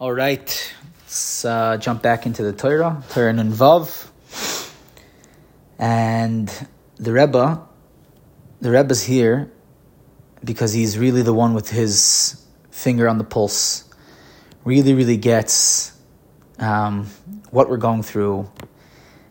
[0.00, 4.10] All right, let's uh, jump back into the Torah, Torah Nun Vav.
[5.78, 6.50] And
[6.96, 7.64] the Rebbe,
[8.60, 9.52] the Rebbe's here
[10.42, 13.84] because he's really the one with his finger on the pulse.
[14.64, 15.96] Really, really gets
[16.58, 17.06] um,
[17.52, 18.50] what we're going through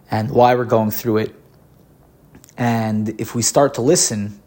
[0.09, 1.35] and why we're going through it.
[2.57, 4.41] And if we start to listen,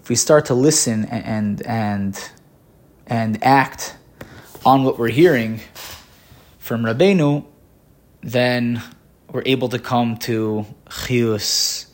[0.00, 2.30] if we start to listen and and
[3.08, 3.96] and act
[4.64, 5.60] on what we're hearing
[6.58, 7.44] from Rabbeinu,
[8.20, 8.82] then
[9.30, 11.86] we're able to come to chiyus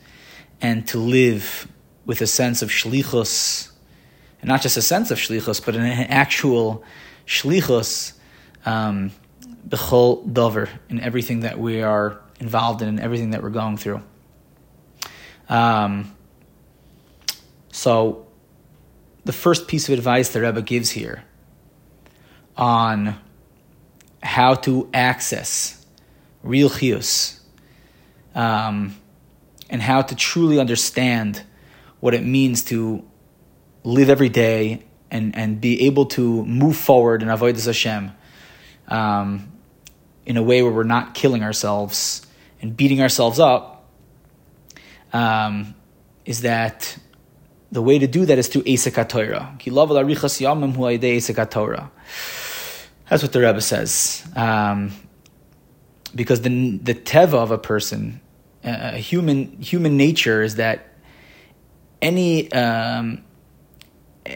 [0.60, 1.66] and to live
[2.04, 3.70] with a sense of shlichus,
[4.40, 6.84] and not just a sense of shlichus, but an actual
[7.26, 8.12] shlichus
[8.66, 9.12] um,
[9.66, 14.02] b'chol dover in everything that we are involved in, and everything that we're going through.
[15.48, 16.14] Um,
[17.72, 18.26] so,
[19.24, 21.24] the first piece of advice the Rebbe gives here
[22.58, 23.18] on
[24.22, 25.86] how to access
[26.42, 27.38] real chiyus
[28.34, 28.96] um,
[29.70, 31.42] and how to truly understand
[32.00, 33.04] what it means to
[33.84, 38.10] live every day and, and be able to move forward in avodas Hashem
[38.88, 39.52] um,
[40.26, 42.26] in a way where we're not killing ourselves
[42.60, 43.88] and beating ourselves up
[45.12, 45.74] um,
[46.24, 46.98] is that
[47.70, 49.54] the way to do that is to Esek Torah.
[53.08, 54.24] That's what the Rebbe says.
[54.36, 54.92] Um,
[56.14, 58.20] because the the teva of a person,
[58.64, 60.86] uh, human human nature is that
[62.02, 63.24] any um,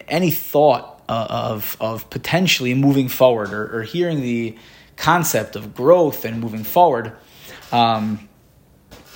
[0.09, 4.56] any thought of of potentially moving forward or, or, hearing the
[4.97, 7.12] concept of growth and moving forward,
[7.73, 8.28] um,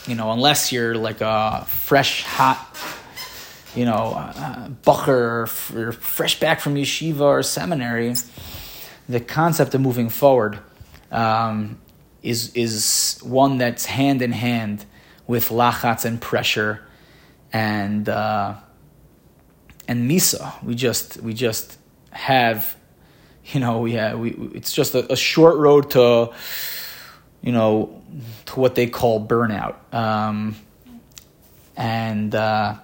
[0.07, 2.77] you know, unless you're like a fresh, hot,
[3.75, 8.15] you know, uh, bacher or fresh back from yeshiva or seminary
[9.09, 10.59] the concept of moving forward
[11.11, 11.79] um,
[12.23, 14.85] is is one that's hand in hand
[15.27, 16.87] with lachatz and pressure
[17.53, 18.55] and uh,
[19.89, 20.63] and misa.
[20.63, 21.79] We just we just
[22.11, 22.77] have,
[23.47, 26.33] you know, we have, we it's just a, a short road to,
[27.43, 28.03] you know,
[28.47, 29.77] to what they call burnout.
[29.95, 30.57] Um,
[31.77, 32.77] and uh,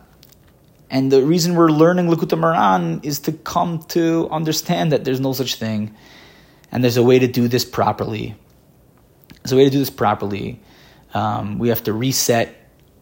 [0.90, 5.32] and the reason we're learning Likutei Moharan is to come to understand that there's no
[5.32, 5.94] such thing,
[6.72, 8.34] and there's a way to do this properly.
[9.42, 10.60] There's a way to do this properly.
[11.12, 12.56] Um, we have to reset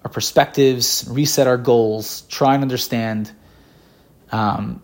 [0.04, 3.30] our perspectives, reset our goals, try and understand
[4.32, 4.82] um,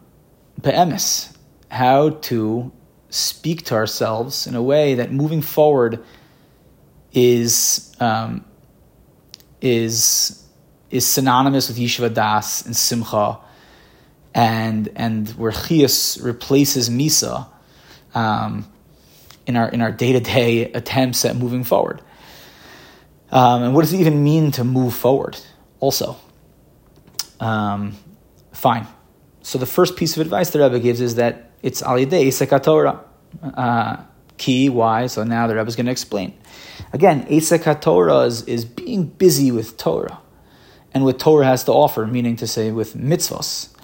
[1.68, 2.72] how to
[3.10, 6.04] speak to ourselves in a way that moving forward
[7.12, 8.44] is um,
[9.60, 10.44] is
[10.90, 13.38] is synonymous with Yeshiva Das and Simcha,
[14.34, 17.48] and and where Chias replaces Misa
[18.14, 18.70] um,
[19.46, 22.02] in our in our day to day attempts at moving forward.
[23.30, 25.38] Um, and what does it even mean to move forward?
[25.80, 26.16] Also,
[27.40, 27.96] um,
[28.52, 28.86] fine.
[29.42, 33.00] So the first piece of advice the Rebbe gives is that it's alidei sekatora.
[33.42, 34.02] Uh,
[34.36, 35.06] key why?
[35.06, 36.36] So now the Rebbe is going to explain.
[36.92, 40.20] Again, Esek Torah is, is being busy with Torah
[40.92, 43.74] and what Torah has to offer, meaning to say with mitzvahs.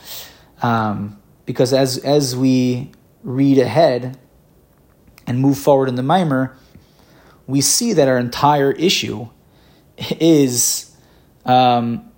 [0.62, 2.93] Um, because as as we
[3.23, 4.19] read ahead
[5.27, 6.56] and move forward in the mimer,
[7.47, 9.28] we see that our entire issue
[10.21, 10.94] is
[11.44, 12.10] um,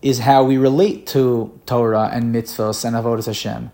[0.00, 3.70] is how we relate to Torah and mitzvahs and avodas Hashem,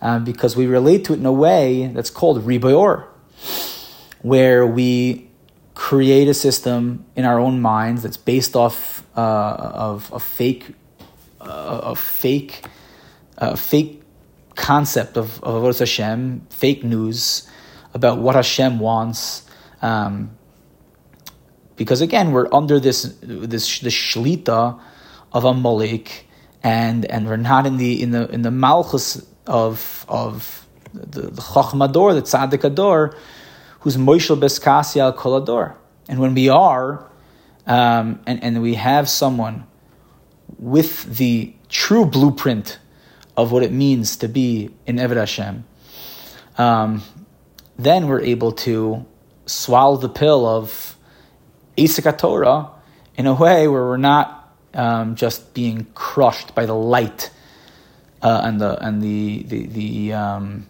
[0.00, 3.04] um, because we relate to it in a way that's called ribayor,
[4.22, 5.28] where we
[5.74, 10.74] create a system in our own minds that's based off uh, of a fake,
[11.40, 12.64] uh, a fake,
[13.36, 14.02] a fake
[14.54, 17.45] concept of of Avodas Hashem, fake news
[17.96, 19.42] about what Hashem wants.
[19.80, 20.36] Um,
[21.76, 24.78] because again, we're under this this the shlita
[25.32, 26.08] of a molik,
[26.62, 31.42] and and we're not in the in the in the malchus of of the, the
[31.42, 33.16] chachmador, the tzaddik ador,
[33.80, 35.74] who's Moishel Beskasi al Kolador.
[36.08, 37.10] And when we are,
[37.66, 39.66] um, and, and we have someone
[40.58, 42.78] with the true blueprint
[43.36, 45.64] of what it means to be in Eved Hashem,
[46.58, 47.02] um,
[47.78, 49.04] then we're able to
[49.46, 50.96] swallow the pill of
[51.76, 52.70] Esek Torah
[53.16, 57.30] in a way where we're not um, just being crushed by the light
[58.22, 60.66] uh, and the and the the, the um,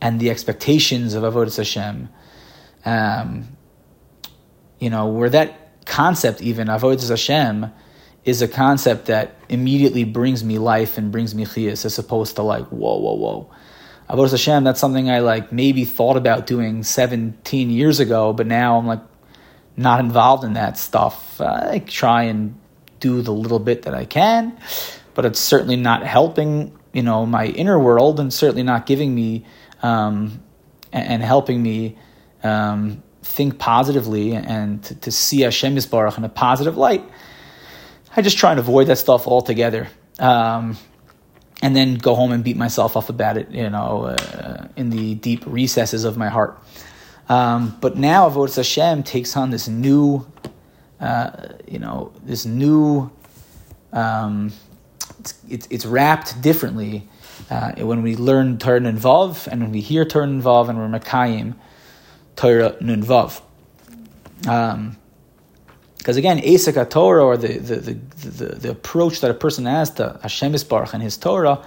[0.00, 2.08] and the expectations of Avodah Hashem.
[2.84, 3.48] Um,
[4.78, 7.72] you know, where that concept, even Avodah Hashem,
[8.24, 12.42] is a concept that immediately brings me life and brings me chiyas, as opposed to
[12.42, 13.50] like, whoa, whoa, whoa.
[14.14, 18.78] Avodas Hashem, that's something I like maybe thought about doing 17 years ago, but now
[18.78, 19.00] I'm like
[19.76, 21.40] not involved in that stuff.
[21.40, 22.56] I try and
[23.00, 24.56] do the little bit that I can,
[25.14, 29.46] but it's certainly not helping, you know, my inner world and certainly not giving me
[29.82, 30.40] um,
[30.92, 31.98] and, helping me
[32.44, 37.02] um, think positively and to, to see Hashem Yisbarach in a positive light.
[38.16, 39.88] I just try and avoid that stuff altogether.
[40.20, 40.78] Um,
[41.64, 45.14] and then go home and beat myself up about it, you know, uh, in the
[45.14, 46.62] deep recesses of my heart.
[47.26, 50.26] Um, but now Avodah Hashem takes on this new,
[51.00, 53.10] uh, you know, this new,
[53.94, 54.52] um,
[55.18, 57.08] it's, it's, it's, wrapped differently
[57.48, 60.76] uh, when we learn Torah Nun Vav and when we hear Torah Nun Vav and
[60.78, 61.54] we're Makayim
[62.36, 63.40] Torah Nun Vav.
[64.46, 64.98] Um,
[66.04, 70.18] because again, Asik Torah or the, the, the, the, approach that a person has to
[70.20, 71.64] Hashem Baruch and his Torah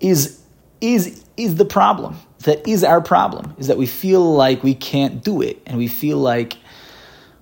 [0.00, 0.42] is,
[0.80, 2.16] is, is the problem.
[2.40, 5.86] That is our problem, is that we feel like we can't do it and we
[5.86, 6.56] feel like,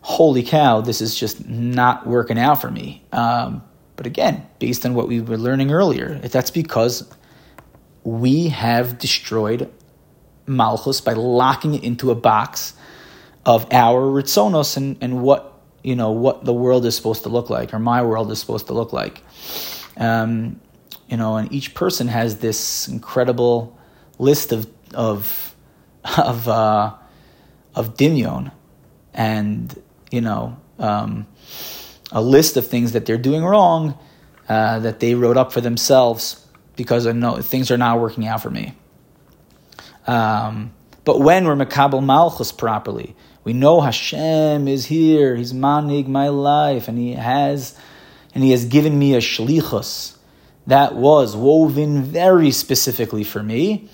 [0.03, 3.03] holy cow, this is just not working out for me.
[3.13, 3.63] Um,
[3.97, 7.11] but again, based on what we were learning earlier, that's because
[8.05, 9.73] we have destroyed
[10.47, 12.75] Malchus by locking it into a box
[13.47, 15.55] of our Ritzonos and, and what
[15.87, 18.67] you know what the world is supposed to look like or my world is supposed
[18.67, 19.23] to look like
[19.97, 20.61] um,
[21.09, 23.79] you know and each person has this incredible
[24.19, 25.55] list of of
[26.19, 26.93] of uh,
[27.77, 28.51] of dimyon
[29.15, 29.81] and
[30.11, 31.25] you know um,
[32.11, 33.97] a list of things that they're doing wrong
[34.49, 36.45] uh, that they wrote up for themselves
[36.75, 38.75] because I know things are not working out for me.
[40.07, 40.73] Um,
[41.05, 45.37] but when we're Makabal Malchus properly, we know Hashem is here.
[45.37, 47.79] He's manig my life, and He has,
[48.35, 50.17] and He has given me a shlichus
[50.67, 53.89] that was woven very specifically for me.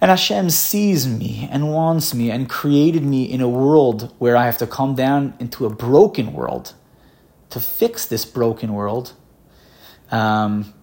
[0.00, 4.46] And Hashem sees me and wants me and created me in a world where I
[4.46, 6.74] have to come down into a broken world
[7.50, 9.12] to fix this broken world.
[10.10, 10.74] Um,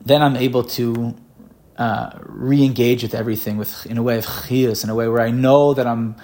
[0.00, 1.14] then I'm able to
[1.80, 5.30] uh, re-engage with everything with in a way of chiyus, in a way where I
[5.30, 6.14] know that I'm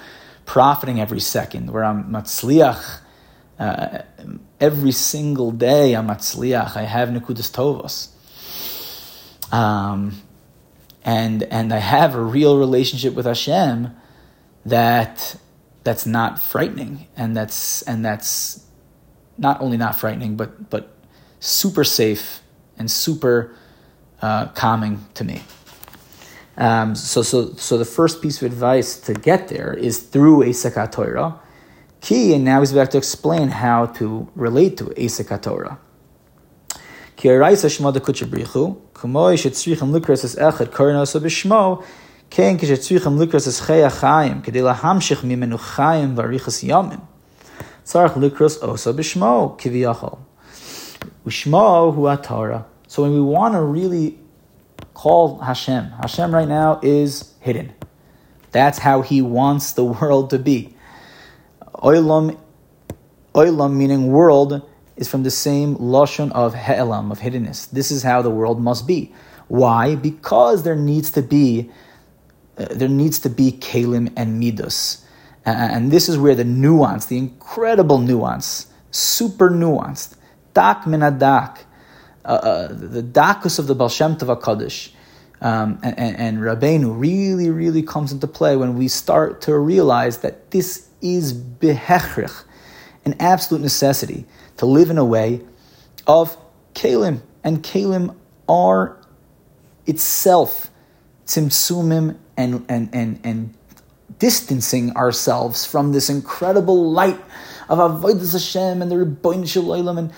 [0.45, 3.01] profiting every second, where I'm matzliach
[3.59, 4.03] uh,
[4.61, 5.97] every single day.
[5.97, 6.77] I'm matzliach.
[6.77, 8.13] I have nekudas tovos,
[9.51, 10.21] um,
[11.03, 13.97] and and I have a real relationship with Hashem
[14.67, 15.37] that
[15.85, 18.63] that's not frightening, and that's and that's
[19.39, 20.95] not only not frightening, but but
[21.41, 22.43] super safe
[22.77, 23.57] and super
[24.23, 25.43] uh, calming to me.
[26.57, 30.91] Um, so, so, so the first piece of advice to get there is through Asik
[30.91, 31.39] Torah.
[32.01, 35.79] Key, and now he's about to explain how to relate to Asik Torah.
[37.17, 41.85] Ki araisa shma de shetzrichem lukras es echad kornos b'shmo,
[42.31, 44.63] ken kishetzrichem lukras es cheya chayim, kedei
[45.23, 47.01] mimenu chayim varichas yamim.
[47.85, 50.19] Tzarech lukras osa b'shmo, kiviyachol.
[51.27, 52.67] Ushmo hu Torah.
[52.87, 54.19] So when we want to really
[54.95, 57.73] call Hashem, Hashem right now is hidden.
[58.53, 60.75] That's how He wants the world to be.
[61.75, 62.39] Oilam,
[63.35, 64.63] oilam meaning world,
[64.97, 67.71] is from the same lashon of he'elam, of hiddenness.
[67.71, 69.13] This is how the world must be.
[69.49, 69.95] Why?
[69.95, 71.71] Because there needs to be
[72.59, 75.05] uh, there needs to be kalim and midos,
[75.45, 80.17] uh, and this is where the nuance, the incredible nuance, super nuanced,
[80.55, 81.59] dak minadak,
[82.27, 84.91] uh, uh, the dakus of the Baal Shem Tov HaKadosh
[85.41, 90.19] um, and, and, and Rabbeinu really, really comes into play when we start to realize
[90.19, 92.45] that this is behechrich,
[93.05, 94.25] an absolute necessity
[94.57, 95.43] to live in a way
[96.07, 96.37] of
[96.75, 98.15] kalim, and kalim
[98.49, 98.97] are
[99.87, 100.71] itself
[101.27, 103.55] tzimtzumim and, and, and, and
[104.19, 107.21] distancing ourselves from this incredible light
[107.69, 110.13] of Avodah Hashem and the Rebbeinu Shalom and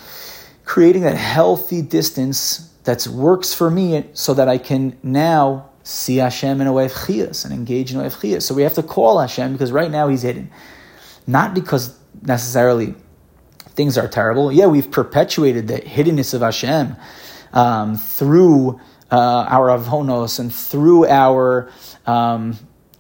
[0.69, 6.61] creating that healthy distance that works for me so that I can now see Hashem
[6.61, 8.43] in a way of chiyas and engage in a way of chiyas.
[8.43, 10.51] So we have to call Hashem because right now he's hidden.
[11.27, 12.95] Not because necessarily
[13.71, 14.53] things are terrible.
[14.53, 16.97] Yeah, we've perpetuated the hiddenness of Hashem
[17.55, 18.79] um, through
[19.11, 21.71] uh, our avonos and through our
[22.07, 22.59] um,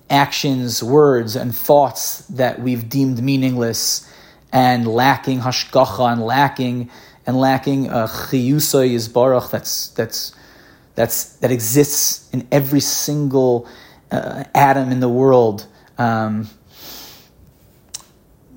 [0.08, 4.10] actions, words, and thoughts that we've deemed meaningless
[4.52, 6.90] and lacking hashgacha and lacking
[7.28, 10.34] and lacking a chiyusa yizbarach that's that's
[10.94, 13.68] that's that exists in every single
[14.10, 15.66] uh, atom in the world.
[15.98, 16.48] Um,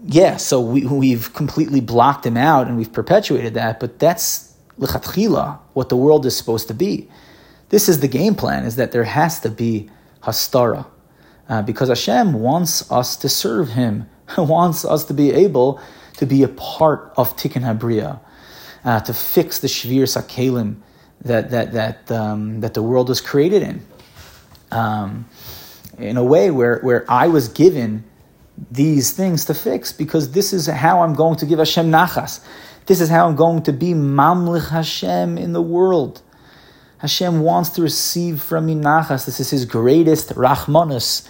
[0.06, 5.60] yeah, so we, we've completely blocked him out and we've perpetuated that, but that's lichatchila,
[5.74, 7.10] what the world is supposed to be.
[7.70, 9.90] this is the game plan: is that there has to be
[10.24, 10.86] hastara,
[11.50, 15.82] uh, because Hashem wants us to serve Him, wants us to be able
[16.16, 18.22] to be a part of Tikkun Habriya,
[18.84, 20.78] uh, to fix the shvir sakelim
[21.24, 23.86] that that that um, that the world was created in,
[24.72, 25.26] um,
[25.98, 28.04] in a way where where I was given
[28.70, 32.46] these things to fix because this is how I'm going to give Hashem nachas.
[32.86, 36.22] This is how I'm going to be mamlich Hashem in the world.
[36.98, 39.26] Hashem wants to receive from me nachas.
[39.26, 41.28] This is His greatest rachmanus,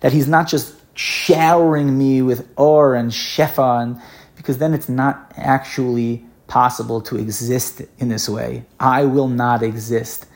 [0.00, 4.00] that He's not just showering me with or and shefa, and,
[4.36, 8.62] because then it's not actually possible to exist in this way.
[8.78, 10.26] I will not exist.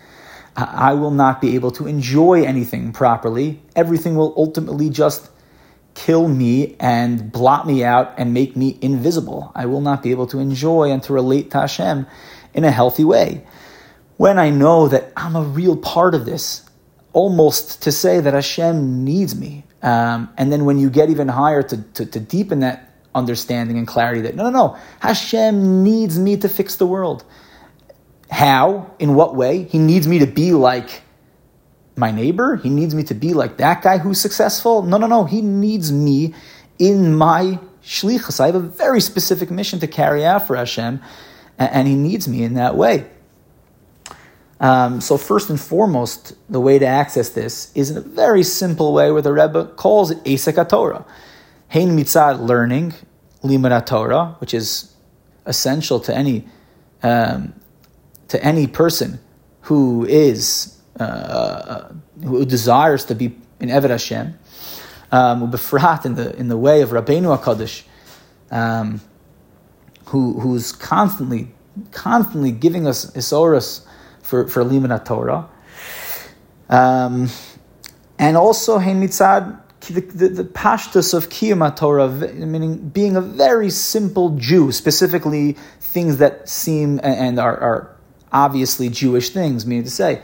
[0.57, 3.61] I will not be able to enjoy anything properly.
[3.75, 5.29] Everything will ultimately just
[5.95, 9.53] kill me and blot me out and make me invisible.
[9.55, 12.07] I will not be able to enjoy and to relate to Hashem
[12.55, 13.45] in a healthy way.
[14.17, 16.65] When I know that I'm a real part of this,
[17.13, 19.65] almost to say that Hashem needs me.
[19.83, 22.86] Um, and then when you get even higher to, to, to deepen that
[23.17, 27.25] understanding and clarity that no, no, no, Hashem needs me to fix the world.
[28.31, 28.95] How?
[28.99, 29.65] In what way?
[29.65, 31.03] He needs me to be like
[31.97, 32.57] my neighbor.
[32.57, 34.83] He needs me to be like that guy who's successful.
[34.83, 35.25] No, no, no.
[35.25, 36.35] He needs me
[36.79, 38.39] in my shlichus.
[38.39, 41.01] I have a very specific mission to carry out for Hashem,
[41.59, 43.07] and He needs me in that way.
[44.59, 48.93] Um, so first and foremost, the way to access this is in a very simple
[48.93, 51.05] way, where the Rebbe calls it Esek Torah.
[51.69, 52.95] Hein mitzad learning,
[53.43, 54.95] limud Torah, which is
[55.47, 56.47] essential to any
[57.03, 57.55] um,
[58.29, 59.19] to any person
[59.63, 61.93] who is uh, uh,
[62.23, 64.39] who desires to be in Eved Hashem,
[65.11, 67.83] um, befrat in the in the way of Rabbeinu Hakadosh,
[68.51, 69.01] um,
[70.07, 71.53] who who's constantly
[71.91, 73.85] constantly giving us isoras
[74.23, 75.49] for for limud Torah,
[76.69, 77.29] um,
[78.19, 83.71] and also hein mitzad the, the, the pashtus of kiyum Torah, meaning being a very
[83.71, 87.97] simple Jew, specifically things that seem and are, are
[88.33, 90.23] obviously Jewish things, meaning to say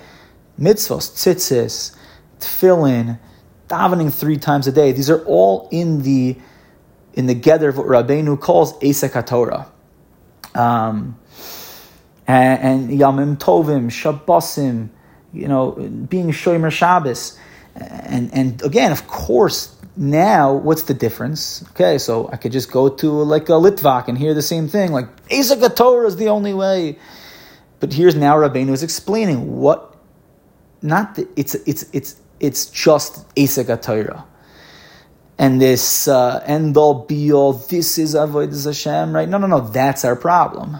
[0.59, 1.97] mitzvos, tzitzis,
[2.39, 3.19] tefillin,
[3.69, 4.93] davening three times a day.
[4.93, 6.37] These are all in the
[7.15, 9.69] in the gather of what Rabbeinu calls Esek HaTorah.
[10.55, 11.19] Um,
[12.27, 14.89] and, and Yamim Tovim, Shabbosim,
[15.33, 17.39] you know, being Shomer Shabbos.
[17.75, 21.65] And, and again, of course, now what's the difference?
[21.71, 24.93] Okay, so I could just go to like a Litvak and hear the same thing,
[24.93, 26.99] like Esek Torah is the only way.
[27.81, 29.97] But here's now Rabbeinu is explaining what
[30.81, 34.25] not the, it's it's it's it's just Esek Torah.
[35.39, 39.29] And this uh, end all be all, this is Avodah Hashem, right?
[39.29, 40.77] No, no, no, that's our problem.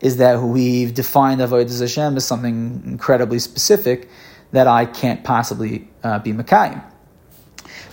[0.00, 4.08] Is that we've defined Avodah Hashem as something incredibly specific
[4.52, 6.82] that I can't possibly uh, be Mekayim.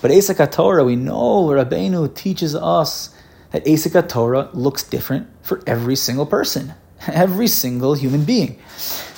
[0.02, 3.16] But Esek Torah, we know Rabbeinu teaches us
[3.52, 6.74] that Esek Torah looks different for every single person.
[7.08, 8.58] Every single human being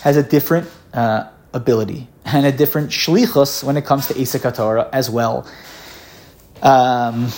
[0.02, 4.90] has a different uh, ability and a different shlichus when it comes to Esek Torah
[4.92, 5.48] as well.
[6.62, 7.30] Um,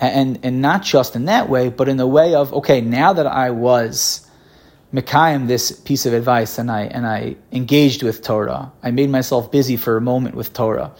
[0.00, 3.26] and, and not just in that way, but in the way of, okay, now that
[3.26, 4.26] I was
[4.94, 9.50] Mekayim this piece of advice and I, and I engaged with Torah, I made myself
[9.50, 10.92] busy for a moment with Torah,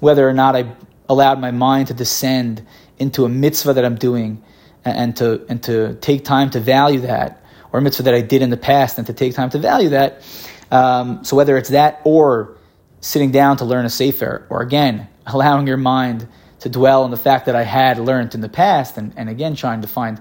[0.00, 0.72] whether or not I
[1.06, 2.66] allowed my mind to descend
[2.98, 4.42] into a mitzvah that I'm doing
[4.86, 8.40] and to, and to take time to value that, or a mitzvah that I did
[8.40, 10.22] in the past and to take time to value that.
[10.70, 12.56] Um, so whether it's that or
[13.00, 16.26] sitting down to learn a sefer, or again, allowing your mind
[16.60, 19.56] to dwell on the fact that I had learned in the past, and, and again
[19.56, 20.18] trying to find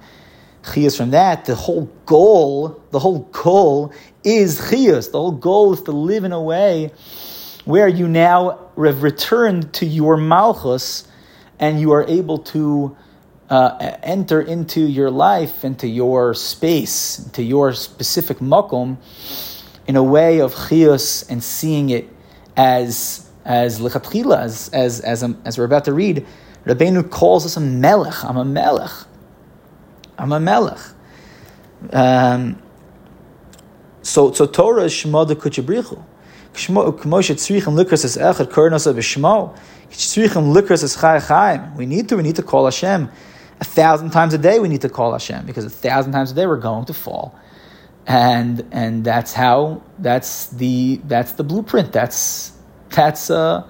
[0.64, 5.12] chiyas from that, the whole goal, the whole goal is chiyas.
[5.12, 6.92] The whole goal is to live in a way
[7.66, 11.08] where you now have returned to your malchus
[11.60, 12.96] and you are able to
[13.50, 18.98] uh, enter into your life, into your space, into your specific makom,
[19.88, 22.08] in a way of chiyus and seeing it
[22.56, 26.26] as as lechatchila, as as as, um, as we're about to read.
[26.66, 28.24] Rabbeinu calls us a melech.
[28.24, 28.92] I'm a melech.
[30.20, 30.80] I'm a melech.
[31.94, 32.62] Um,
[34.02, 36.04] so so Torah is shema de kuchabrichu.
[41.78, 43.10] We need to we need to call Hashem
[43.60, 46.36] a thousand times a day we need to call Hashem because a thousand times a
[46.36, 47.38] day we're going to fall.
[48.08, 51.92] And and that's how that's the that's the blueprint.
[51.94, 52.52] That's
[52.90, 53.70] that's uh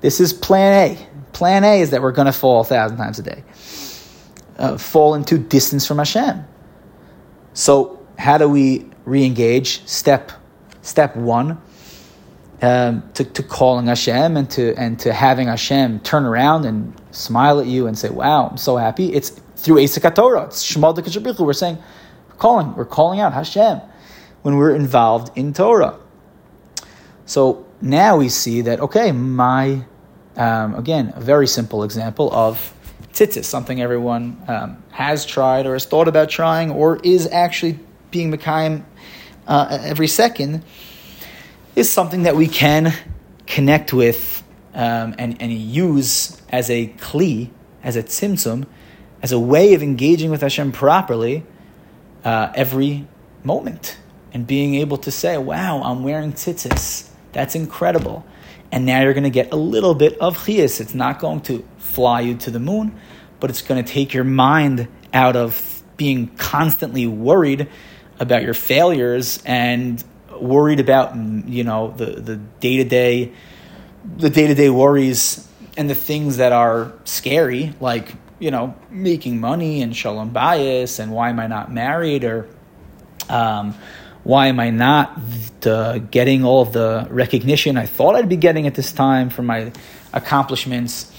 [0.00, 1.08] this is plan A.
[1.32, 3.42] Plan A is that we're going to fall a thousand times a day.
[4.62, 6.42] Uh, fall into distance from Hashem.
[7.52, 9.86] So how do we re-engage.
[9.86, 10.32] Step
[10.82, 11.60] step one
[12.60, 17.60] um, to, to calling Hashem and to and to having Hashem turn around and smile
[17.60, 20.44] at you and say, "Wow, I'm so happy." It's through Asik Torah.
[20.44, 21.78] It's Shema We're saying,
[22.28, 23.80] we're calling, we're calling out Hashem
[24.42, 25.98] when we're involved in Torah.
[27.26, 29.84] So now we see that okay, my
[30.36, 32.74] um, again a very simple example of
[33.12, 37.78] tzitzis, something everyone um, has tried or has thought about trying or is actually
[38.10, 38.84] being Mekayim
[39.46, 40.64] uh, every second
[41.74, 42.92] is something that we can
[43.46, 44.42] connect with
[44.74, 47.50] um, and, and use as a kli,
[47.82, 48.66] as a tzimtzum,
[49.22, 51.44] as a way of engaging with Hashem properly
[52.24, 53.06] uh, every
[53.44, 53.98] moment
[54.32, 57.08] and being able to say, wow, I'm wearing tzitzis.
[57.32, 58.24] That's incredible.
[58.70, 60.80] And now you're going to get a little bit of chiyas.
[60.80, 62.98] It's not going to fly you to the moon,
[63.40, 67.68] but it's going to take your mind out of being constantly worried
[68.18, 70.02] about your failures and
[70.40, 73.32] worried about you know the the day to day
[74.16, 75.46] the day to day worries
[75.76, 81.12] and the things that are scary, like you know making money and shalom bias and
[81.12, 82.48] why am I not married or
[83.28, 83.74] um,
[84.24, 85.18] why am I not
[85.64, 89.42] uh, getting all of the recognition I thought I'd be getting at this time for
[89.42, 89.72] my
[90.12, 91.11] accomplishments?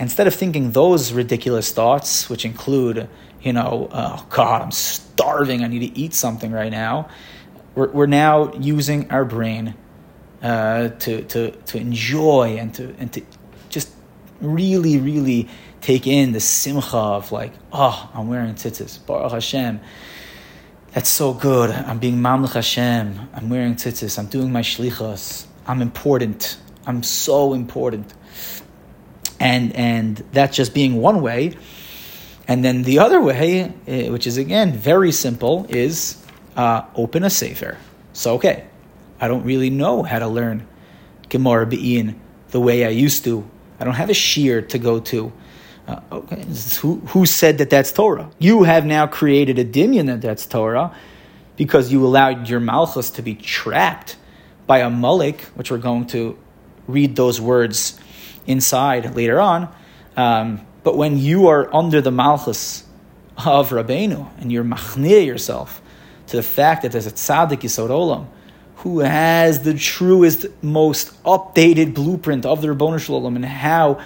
[0.00, 3.08] Instead of thinking those ridiculous thoughts, which include,
[3.42, 7.08] you know, oh God, I'm starving, I need to eat something right now
[7.74, 9.74] we're, we're now using our brain
[10.42, 13.22] uh, to, to, to enjoy and to, and to
[13.68, 13.90] just
[14.40, 15.48] really, really
[15.80, 19.80] take in the simcha of like, oh, I'm wearing tzitzis, Baruch Hashem.
[20.92, 21.70] That's so good.
[21.70, 23.28] I'm being mamlech Hashem.
[23.32, 24.18] I'm wearing tzitzis.
[24.18, 25.46] I'm doing my shlichas.
[25.66, 26.58] I'm important.
[26.86, 28.12] I'm so important.
[29.42, 31.56] And and that's just being one way.
[32.46, 36.24] And then the other way, eh, which is again very simple, is
[36.56, 37.76] uh, open a sefer.
[38.12, 38.66] So okay,
[39.20, 40.66] I don't really know how to learn
[41.28, 42.20] Gemara Be'in
[42.50, 43.48] the way I used to.
[43.80, 45.32] I don't have a shiur to go to.
[45.88, 46.44] Uh, okay,
[46.80, 48.30] who, who said that that's Torah?
[48.38, 50.94] You have now created a dimion that that's Torah
[51.56, 54.16] because you allowed your malchus to be trapped
[54.68, 56.38] by a malik, which we're going to
[56.86, 57.98] read those words
[58.46, 59.74] inside later on.
[60.16, 62.84] Um, but when you are under the malchus
[63.36, 65.80] of Rabbeinu and you're machnia yourself
[66.28, 68.26] to the fact that there's a tzaddik Yisod Olam
[68.76, 74.02] who has the truest, most updated blueprint of the Rabbanu Shalom and how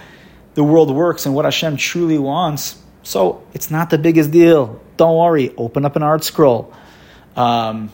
[0.55, 2.77] the world works and what Hashem truly wants.
[3.03, 4.81] So it's not the biggest deal.
[4.99, 5.55] Don't worry.
[5.57, 6.75] Open up an ArtScroll.
[7.37, 7.90] Um,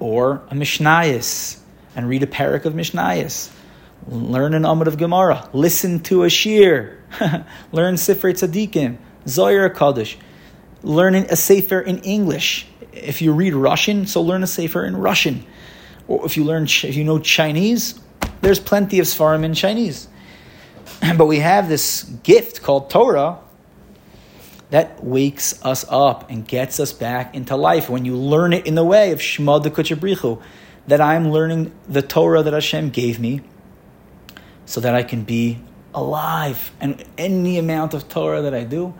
[0.00, 1.58] or a Mishnayis
[1.94, 3.52] and read a parak of Mishnayis.
[4.08, 5.48] Learn an Amud of Gemara.
[5.52, 6.96] Listen to a Shiur.
[7.72, 8.98] Learn Sifrei Tzadikim.
[9.26, 10.18] Zohar Kaddish.
[10.82, 12.66] Learn a Sefer in English
[12.96, 15.44] if you read Russian, so learn a sefer in Russian.
[16.08, 17.98] Or if you learn, if you know Chinese,
[18.40, 20.08] there's plenty of svarim in Chinese.
[21.16, 23.38] But we have this gift called Torah
[24.70, 27.88] that wakes us up and gets us back into life.
[27.88, 30.38] When you learn it in the way of Shema de
[30.88, 33.42] that I'm learning the Torah that Hashem gave me,
[34.66, 35.58] so that I can be
[35.94, 36.70] alive.
[36.80, 38.94] And any amount of Torah that I do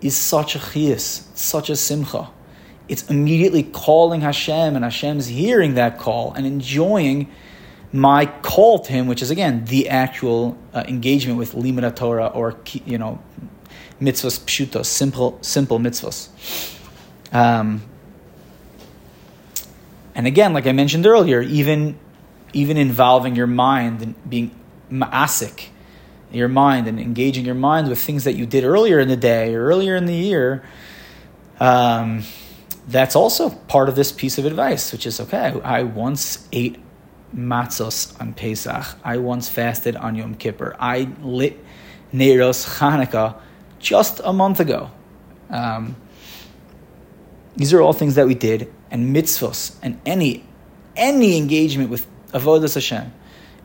[0.00, 2.30] is such a chiyas, such a simcha
[2.88, 7.30] it's immediately calling Hashem, and Hashem's hearing that call and enjoying
[7.92, 12.56] my call to Him, which is again the actual uh, engagement with limud Torah or
[12.86, 13.22] you know
[14.00, 16.28] mitzvahs pshutos, simple simple mitzvahs.
[17.30, 17.82] Um,
[20.14, 21.98] and again, like I mentioned earlier, even
[22.54, 24.50] even involving your mind and being
[24.90, 25.68] ma'asik,
[26.32, 29.54] your mind and engaging your mind with things that you did earlier in the day
[29.54, 30.62] or earlier in the year.
[31.60, 32.24] Um,
[32.86, 36.78] that's also part of this piece of advice, which is okay, I once ate
[37.34, 38.96] matzos on Pesach.
[39.04, 40.76] I once fasted on Yom Kippur.
[40.78, 41.62] I lit
[42.12, 43.40] Neiros Hanukkah
[43.78, 44.90] just a month ago.
[45.50, 45.96] Um,
[47.56, 50.44] these are all things that we did, and mitzvos, and any
[50.96, 53.12] any engagement with avodas Hashem,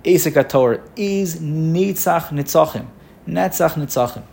[0.03, 2.87] Esek Torah is nitzach nitzachim,
[3.27, 4.23] netzach nitzachim.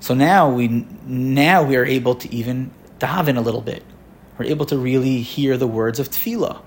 [0.00, 0.68] So now we
[1.04, 3.82] now we are able to even daven a little bit.
[4.38, 6.60] We're able to really hear the words of tefillah.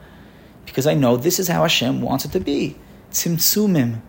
[0.65, 2.75] Because I know this is how Hashem wants it to be.
[3.11, 4.01] Tzimtzumim.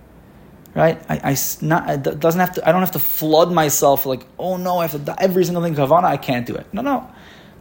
[0.75, 1.03] Right?
[1.09, 4.57] I, I, not, it doesn't have to, I don't have to flood myself like, oh
[4.57, 6.66] no, I have to, every single thing kavana, I can't do it.
[6.73, 7.11] No, no.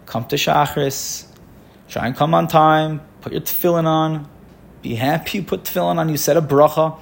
[0.05, 1.25] Come to Shachris.
[1.87, 3.01] Try and come on time.
[3.21, 4.29] Put your tefillin on.
[4.81, 6.09] Be happy you put tefillin on.
[6.09, 6.99] You said a bracha.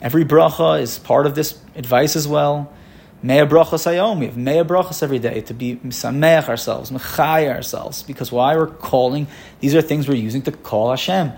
[0.00, 2.72] Every bracha is part of this advice as well.
[3.22, 4.20] Mea brachas hayom.
[4.20, 8.02] We have mea brachas every day to be misameach ourselves, mechai ourselves.
[8.04, 9.26] Because why we're calling?
[9.60, 11.32] These are things we're using to call Hashem,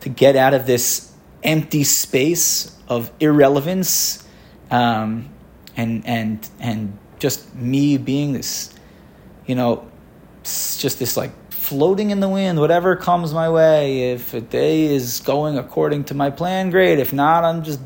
[0.00, 1.12] to get out of this
[1.44, 4.26] empty space of irrelevance,
[4.70, 5.28] um,
[5.76, 8.74] and and and just me being this,
[9.46, 9.88] you know,
[10.42, 11.30] just this like
[11.62, 14.10] floating in the wind, whatever comes my way.
[14.12, 16.98] If a day is going according to my plan, great.
[16.98, 17.80] If not, I'm just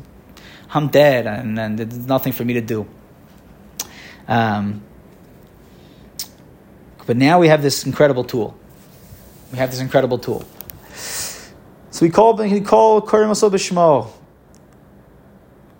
[0.73, 2.87] I'm dead, and, and there's nothing for me to do.
[4.27, 4.81] Um,
[7.05, 8.57] but now we have this incredible tool.
[9.51, 10.43] We have this incredible tool.
[10.95, 14.09] So we call we call Karim Asa B'Shmo.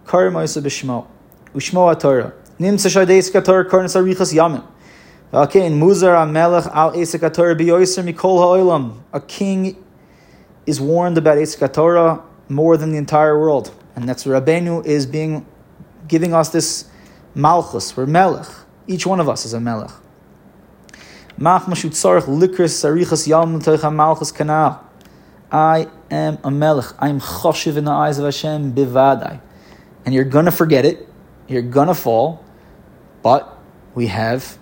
[0.08, 1.08] Karim Asa B'Shmo.
[1.54, 2.34] Ushmo HaTorah.
[2.60, 4.66] Nimtza Shadeis Kator Karim Sarichas Yamim.
[5.34, 9.02] Okay, in Muzar Amelech Al Esek B'Yoyser Mikol Ha'olam.
[9.12, 9.76] A king
[10.66, 13.76] is warned about Esek HaTorah more than the entire world.
[13.94, 15.46] And that's Rabbeinu is being
[16.08, 16.90] giving us this
[17.36, 18.48] Malchus, we're Melech.
[18.88, 19.92] Each one of us is a Melech.
[21.38, 24.32] Mach mashut techa malchus.
[25.52, 26.86] I am a melech.
[27.00, 29.42] I am choshev in the eyes of Hashem bivadai.
[30.06, 31.06] And you're gonna forget it.
[31.50, 32.46] You're gonna fall.
[33.22, 33.58] But
[33.94, 34.58] we have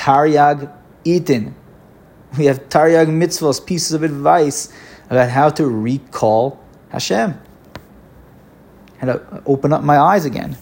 [0.00, 0.72] taryag
[1.04, 1.52] itin.
[2.38, 4.72] We have taryag mitzvahs, pieces of advice
[5.10, 6.58] about how to recall
[6.88, 7.38] Hashem.
[8.98, 10.56] How to open up my eyes again.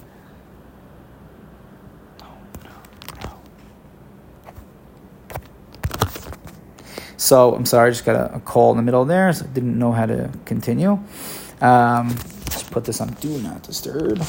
[7.17, 9.49] So I'm sorry, I just got a, a, call in the middle there, so I
[9.49, 10.93] didn't know how to continue.
[11.61, 14.23] Um, let's put this on do not disturb.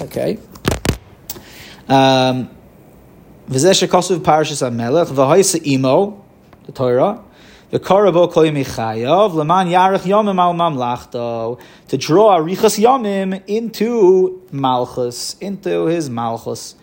[0.00, 0.38] Okay.
[1.88, 2.55] Um,
[3.48, 6.24] V'zeh shekasuv Amelech v'hoyse imo
[6.64, 7.22] the Torah
[7.70, 15.36] the karabo koy michayav leman yarich yomim al mamlachto to draw arichas yomim into malchus
[15.40, 16.74] into his malchus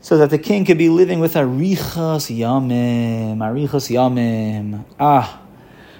[0.00, 4.82] so that the king could be living with arichas yamim, arichas yamim.
[4.98, 5.42] Ah,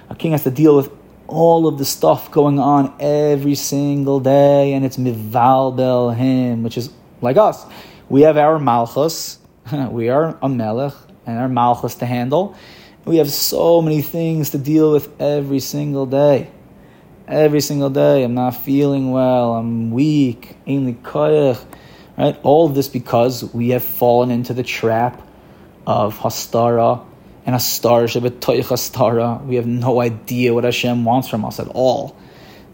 [0.09, 0.89] a king has to deal with
[1.27, 6.89] all of the stuff going on every single day, and it's mivalbel him, which is
[7.21, 7.65] like us.
[8.09, 9.37] We have our malchus,
[9.91, 10.93] we are a melech,
[11.27, 12.55] and our malchus to handle.
[13.05, 16.49] We have so many things to deal with every single day.
[17.27, 19.53] Every single day, I'm not feeling well.
[19.53, 20.57] I'm weak.
[20.65, 22.39] Right?
[22.41, 25.21] All of this because we have fallen into the trap
[25.85, 27.05] of hastara
[27.45, 29.45] and astar shebetoich hastara.
[29.45, 32.15] We have no idea what Hashem wants from us at all.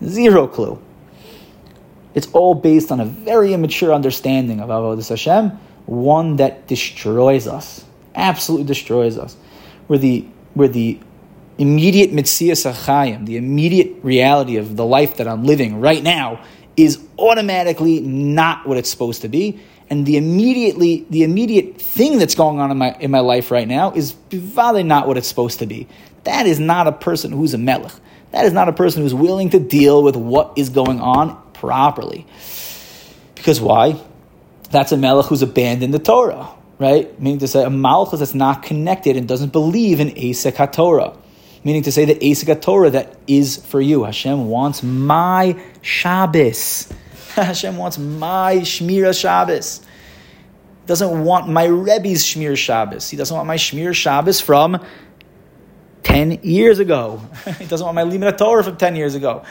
[0.02, 0.82] Zero clue.
[2.16, 5.50] It's all based on a very immature understanding of Avodah Hashem,
[5.86, 7.84] one that destroys us,
[8.16, 9.36] absolutely destroys us.
[9.88, 10.98] Where the where the
[11.58, 16.44] immediate mitzias achayim, the immediate reality of the life that I'm living right now,
[16.78, 19.60] is automatically not what it's supposed to be.
[19.90, 23.68] And the immediately the immediate thing that's going on in my in my life right
[23.68, 24.14] now is
[24.56, 25.88] probably not what it's supposed to be.
[26.24, 27.92] That is not a person who's a melech.
[28.32, 32.26] That is not a person who's willing to deal with what is going on properly.
[33.36, 34.00] Because why?
[34.72, 36.50] That's a melech who's abandoned the Torah,
[36.80, 37.20] right?
[37.20, 41.18] Meaning to say a malchus that's not connected and doesn't believe in Asek HaTorah
[41.66, 44.04] meaning to say the Asik Torah that is for you.
[44.04, 46.94] Hashem wants my Shabbos.
[47.34, 49.82] Hashem wants my Shmira Shabbos.
[50.86, 53.10] Doesn't want my Rebbe's Shmir Shabbos.
[53.10, 54.86] He doesn't want my Shmir Shabbos from
[56.04, 57.20] 10 years ago.
[57.58, 59.44] he doesn't want my Limud Torah from 10 years ago.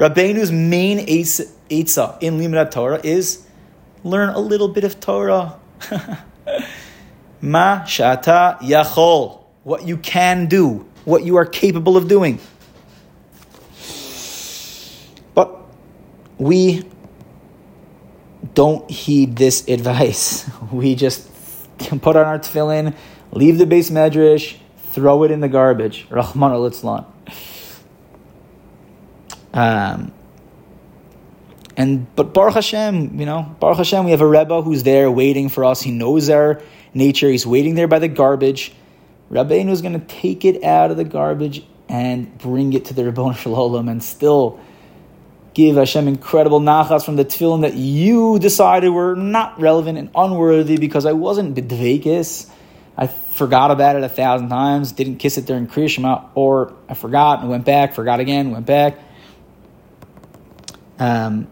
[0.00, 3.46] Rabbeinu's main Eitzah in Limud Torah is
[4.02, 5.60] learn a little bit of Torah.
[7.40, 9.44] Ma shata yachol.
[9.62, 12.38] What you can do what you are capable of doing.
[15.34, 15.60] But
[16.38, 16.84] we
[18.54, 20.48] don't heed this advice.
[20.72, 21.28] We just
[21.78, 22.94] put on our tefillin,
[23.32, 24.56] leave the beis medrash,
[24.92, 26.06] throw it in the garbage.
[26.10, 26.70] Rahman al
[29.52, 30.12] Um,
[31.76, 35.48] and but Baruch Hashem, you know, Baruch Hashem, we have a Rebbe who's there waiting
[35.48, 35.80] for us.
[35.80, 36.60] He knows our
[36.94, 37.28] nature.
[37.28, 38.72] He's waiting there by the garbage.
[39.30, 43.04] Rabbeinu is going to take it out of the garbage and bring it to the
[43.04, 44.60] Rabbon Shalom and still
[45.54, 50.76] give Hashem incredible nachas from the tefillin that you decided were not relevant and unworthy
[50.76, 52.50] because I wasn't bidvekis.
[52.96, 57.40] I forgot about it a thousand times, didn't kiss it during Kriyashma, or I forgot
[57.40, 58.98] and went back, forgot again, went back.
[61.00, 61.48] Um,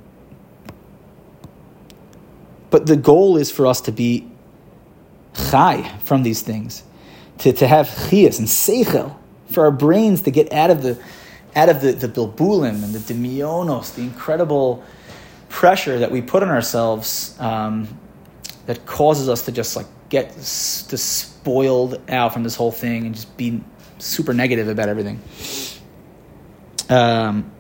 [2.71, 4.31] but the goal is for us to be
[5.35, 6.85] chai from these things
[7.39, 9.17] to, to have chias and seichel,
[9.51, 11.01] for our brains to get out of the
[11.57, 14.85] out of the, the bilbulim and the demionos, the incredible
[15.49, 17.89] pressure that we put on ourselves um,
[18.67, 23.15] that causes us to just like get just spoiled out from this whole thing and
[23.15, 23.63] just be
[23.99, 25.21] super negative about everything.
[26.91, 27.51] Um,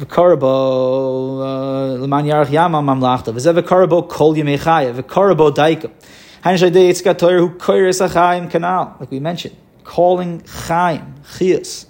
[0.00, 3.34] V'karabo uh, l'man yarach yama mamlachta.
[3.34, 4.94] V'zeh v'karabo kol yemei chaya.
[4.94, 5.90] V'karabo daika.
[6.42, 8.98] Hain shadei yitzka toyer hu koyres achayim kanal.
[8.98, 9.56] Like we mentioned.
[9.84, 11.04] Calling chayim.
[11.36, 11.84] Chias.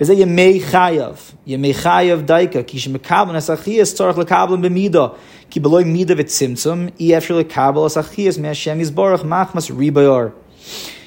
[0.00, 1.34] V'zeh yemei chayav.
[1.46, 2.66] Yemei chayav daika.
[2.66, 5.14] Ki shemekablan as achias tzorach lekablan b'mida.
[5.50, 6.88] Ki beloy mida v'tzimtzum.
[6.98, 10.32] I efshir lekabel as achias me Hashem yizborach machmas ribayar.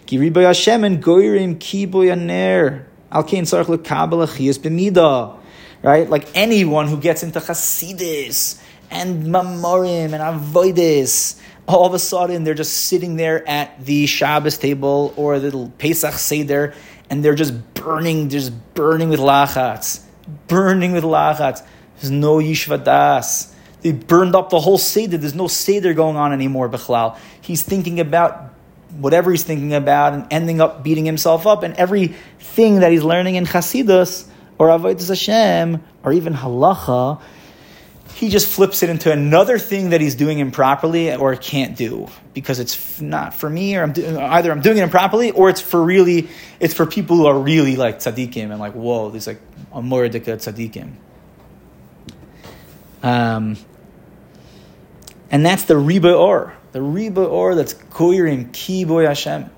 [0.05, 2.85] Ki ribayar Hashem en goyrim kiboy aner.
[3.11, 5.38] Al kein tzorach lekabel achias b'mida
[5.81, 6.09] right?
[6.09, 8.61] Like anyone who gets into Hasidus
[8.91, 14.57] and Mamorim and Avoidis, all of a sudden they're just sitting there at the Shabbos
[14.57, 16.73] table or the Pesach Seder
[17.09, 20.01] and they're just burning, just burning with lachatz,
[20.47, 21.65] burning with lachatz.
[21.99, 23.53] There's no yishvadas.
[23.81, 25.17] They burned up the whole Seder.
[25.17, 27.17] There's no Seder going on anymore, Bechlal.
[27.41, 28.53] He's thinking about
[28.97, 31.63] whatever he's thinking about and ending up beating himself up.
[31.63, 34.27] And everything that he's learning in Chasidus
[34.59, 37.21] or Avodah Hashem, or even halacha,
[38.13, 42.59] he just flips it into another thing that he's doing improperly or can't do because
[42.59, 45.81] it's not for me, or I'm do, either I'm doing it improperly, or it's for
[45.81, 46.27] really,
[46.59, 49.39] it's for people who are really like tzaddikim and like whoa, these like
[49.71, 50.91] amoridika tzaddikim.
[53.01, 53.55] Um,
[55.31, 59.49] and that's the riba or the riba or that's goyrim kiboy Hashem.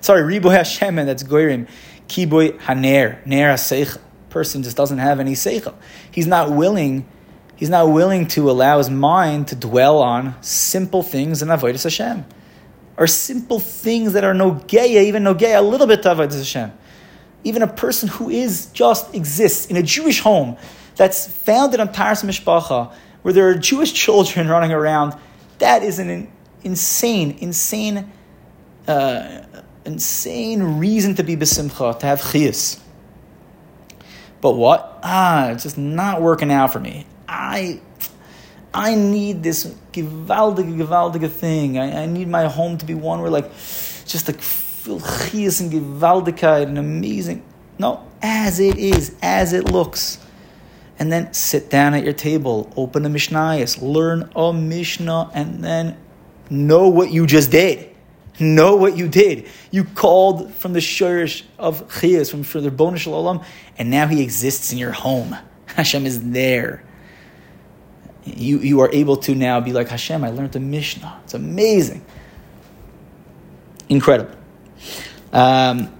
[0.00, 1.66] Sorry, riboy Hashem, and that's goyrim
[2.06, 3.56] kiboy haner ner
[4.30, 5.74] person just doesn't have any seichel.
[6.10, 7.06] He's not willing.
[7.56, 12.24] He's not willing to allow his mind to dwell on simple things in avodas Hashem,
[12.96, 16.38] or simple things that are no gaya, even no gaya, a little bit to avodas
[16.38, 16.72] Hashem.
[17.44, 20.56] Even a person who is just exists in a Jewish home
[20.96, 25.14] that's founded on Paras Mishpacha, where there are Jewish children running around,
[25.58, 26.30] that is an
[26.62, 28.10] insane, insane,
[28.88, 29.42] uh,
[29.84, 32.80] insane reason to be besimcha, to have chiyas.
[34.40, 34.98] But what?
[35.02, 37.06] Ah, it's just not working out for me.
[37.28, 37.80] I
[38.72, 41.78] I need this gewaldige, gewaldige thing.
[41.78, 43.50] I, I need my home to be one where like
[44.06, 47.44] just like feel chias and gewaldigkeit and amazing.
[47.78, 50.18] No, as it is, as it looks.
[50.98, 55.96] And then sit down at your table, open a Mishnayos, learn a Mishnah, and then
[56.50, 57.89] know what you just did
[58.40, 59.46] know what you did.
[59.70, 63.44] You called from the shurish of Chiyas, from, from the Bonish Olam,
[63.78, 65.36] and now he exists in your home.
[65.66, 66.84] Hashem is there.
[68.24, 71.20] You, you are able to now be like, Hashem, I learned the Mishnah.
[71.24, 72.04] It's amazing.
[73.88, 74.36] Incredible.
[75.32, 75.92] Um,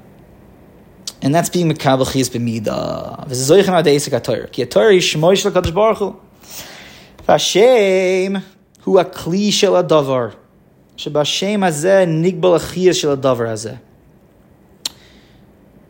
[1.22, 3.26] and that's being Mekabel Chiyas B'mida.
[3.28, 4.48] V'zezoichem ad-eisik ha-Torah.
[4.48, 6.20] Ki ha-Torah is Shmoy shel HaKadosh Baruch Hu.
[8.82, 10.34] Hu ha-Kli shel ha-Davar.
[10.99, 13.73] שבשם הזה נגבל החייס של הדבר הזה.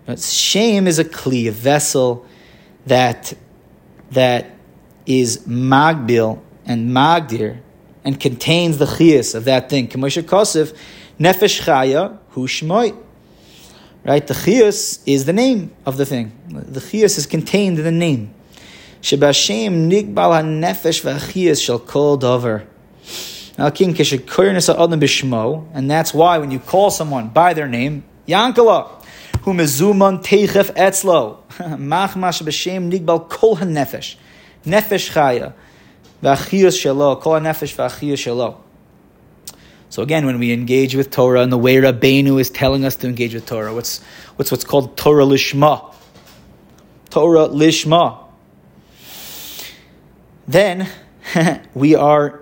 [0.07, 2.25] Shame is a kli, a vessel
[2.85, 3.33] that
[4.11, 4.45] that
[5.07, 7.57] is magbil and magdir
[8.03, 9.87] and contains the chiyas of that thing.
[9.87, 10.77] K'moshe Kosef,
[11.19, 12.95] nefesh chaya hu shmoy.
[14.03, 16.31] Right, the chiyas is the name of the thing.
[16.49, 18.31] The chiyas is contained in the name.
[19.01, 22.67] Shebashem nigbal ha nefesh v'achiyas shall kol dover.
[23.60, 23.76] And
[25.90, 29.04] that's why when you call someone by their name, Yankala,
[29.42, 34.16] who mezuman teichef etzlo, machmash b'shem nigbal kol hanefesh,
[34.64, 35.52] nefesh chaya,
[36.22, 38.56] v'achiyus shelo, kol hanefesh v'achiyus shelo.
[39.90, 43.08] So again, when we engage with Torah and the way Rabbeinu is telling us to
[43.08, 44.00] engage with Torah, what's,
[44.36, 45.94] what's what's called Torah lishma.
[47.10, 48.24] Torah lishma.
[50.46, 50.88] Then
[51.74, 52.39] we are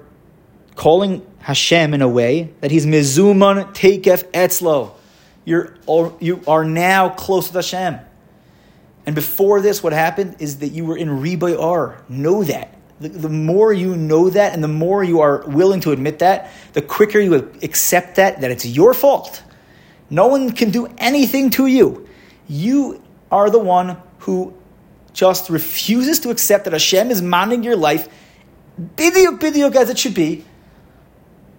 [0.78, 4.92] calling Hashem in a way that he's mizuman tekef etzlo.
[5.44, 5.74] You're,
[6.20, 7.98] you are now close with Hashem.
[9.04, 12.02] And before this, what happened is that you were in riboy ar.
[12.08, 12.74] Know that.
[13.00, 16.50] The, the, more you know that and the more you are willing to admit that,
[16.74, 19.42] the quicker you accept that, that it's your fault.
[20.10, 22.08] No one can do anything to you.
[22.46, 24.54] You are the one who
[25.12, 28.08] just refuses to accept that Hashem is manning your life
[28.78, 30.44] bidyuk bidyuk as it should be,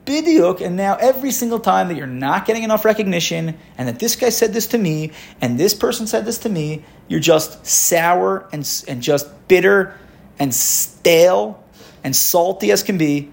[0.10, 4.16] bidiuk, and now every single time that you're not getting enough recognition, and that this
[4.16, 8.50] guy said this to me, and this person said this to me, you're just sour
[8.52, 9.98] and, and just bitter
[10.40, 11.64] and stale
[12.04, 13.32] and salty as can be.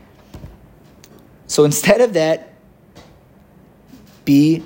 [1.46, 2.52] So instead of that,
[4.24, 4.64] be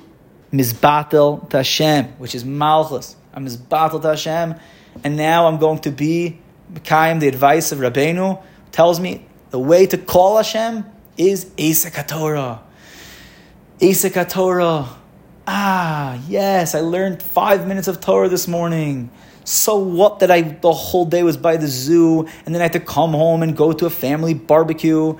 [0.51, 3.15] mizbatel to Hashem, which is malchus.
[3.33, 4.55] I'm mizbatel to Hashem,
[5.03, 6.39] and now I'm going to be
[6.73, 10.85] Mekayim, the advice of Rabbeinu, tells me the way to call Hashem
[11.29, 12.61] is Esek Torah.
[13.79, 14.89] Torah.
[15.45, 19.11] Ah, yes, I learned five minutes of Torah this morning.
[19.43, 22.73] So what that I the whole day was by the zoo and then I had
[22.73, 25.17] to come home and go to a family barbecue.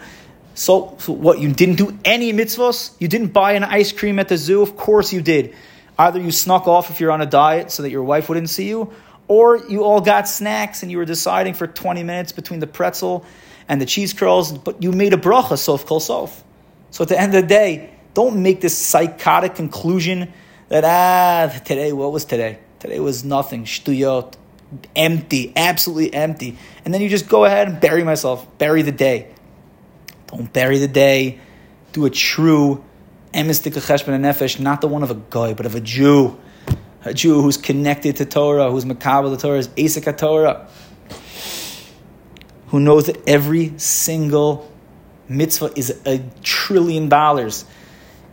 [0.56, 2.96] So, so what you didn't do any mitzvahs?
[3.00, 4.62] You didn't buy an ice cream at the zoo?
[4.62, 5.54] Of course you did.
[6.00, 8.68] Either you snuck off if you're on a diet so that your wife wouldn't see
[8.68, 8.92] you,
[9.28, 13.24] or you all got snacks and you were deciding for 20 minutes between the pretzel
[13.72, 16.44] and the cheese curls, but you made a bracha, sof kol sof.
[16.90, 20.34] So at the end of the day, don't make this psychotic conclusion
[20.68, 22.60] that, ah, today, what was today?
[22.80, 24.34] Today was nothing, shtuyot,
[24.94, 26.58] empty, absolutely empty.
[26.84, 29.34] And then you just go ahead and bury myself, bury the day.
[30.28, 31.40] Don't bury the day.
[31.94, 32.84] Do a true
[33.34, 36.38] emistik cheshbon nefesh, not the one of a guy, but of a Jew.
[37.06, 40.68] A Jew who's connected to Torah, who's makabel the Torah, is Esek Torah.
[42.72, 44.70] Who knows that every single
[45.28, 47.66] mitzvah is a trillion dollars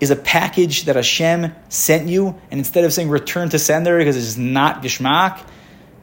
[0.01, 4.17] is a package that Hashem sent you, and instead of saying return to sender because
[4.17, 5.45] it's not gishmak,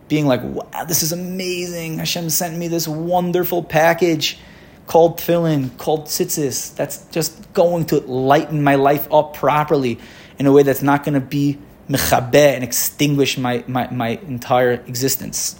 [0.10, 2.00] being like, wow, this is amazing.
[2.00, 4.38] Hashem sent me this wonderful package
[4.86, 6.76] called tefillin, called tzitzis.
[6.76, 9.98] That's just going to lighten my life up properly
[10.38, 11.58] in a way that's not going to be
[11.89, 15.60] mechabeh and extinguish my, my, my entire existence.